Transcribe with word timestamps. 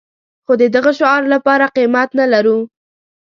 خو 0.45 0.53
د 0.61 0.63
دغه 0.75 0.91
شعار 0.99 1.23
لپاره 1.33 1.71
قيمت 1.77 2.09
نه 2.19 2.25
لرو. 2.33 2.57